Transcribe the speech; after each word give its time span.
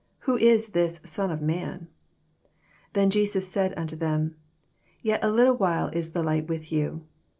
who 0.21 0.35
is 0.35 0.69
this 0.69 0.99
Son 1.05 1.29
of 1.29 1.43
man 1.43 1.87
7 1.87 1.89
35 2.93 2.93
Then 2.93 3.11
Jesns 3.11 3.41
said 3.43 3.75
nnto 3.75 3.99
them, 3.99 4.35
Yet 5.03 5.23
a 5.23 5.29
little 5.29 5.53
while 5.57 5.89
is 5.89 6.11
the 6.13 6.23
light 6.23 6.47
with 6.47 6.71
you. 6.71 7.03